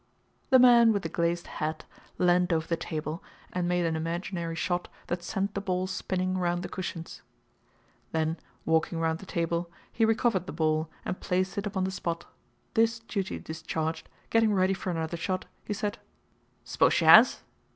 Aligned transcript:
The 0.49 0.57
man 0.57 0.91
with 0.93 1.03
the 1.03 1.09
glazed 1.09 1.45
hat 1.45 1.85
leaned 2.17 2.51
over 2.51 2.65
the 2.65 2.75
table 2.75 3.23
and 3.53 3.67
made 3.67 3.85
an 3.85 3.95
imaginary 3.95 4.55
shot 4.55 4.87
that 5.05 5.21
sent 5.21 5.53
the 5.53 5.61
ball 5.61 5.85
spinning 5.85 6.39
round 6.39 6.63
the 6.63 6.69
cushions. 6.69 7.21
Then, 8.11 8.39
walking 8.65 8.97
round 8.97 9.19
the 9.19 9.27
table, 9.27 9.69
he 9.91 10.03
recovered 10.03 10.47
the 10.47 10.53
ball 10.53 10.89
and 11.05 11.19
placed 11.19 11.55
it 11.59 11.67
upon 11.67 11.83
the 11.83 11.91
spot. 11.91 12.25
This 12.73 12.97
duty 12.97 13.37
discharged, 13.37 14.09
getting 14.31 14.51
ready 14.55 14.73
for 14.73 14.89
another 14.89 15.17
shot, 15.17 15.45
he 15.65 15.73
said: 15.75 15.99
"S'pose 16.65 16.93
she 16.95 17.05
has?" 17.05 17.43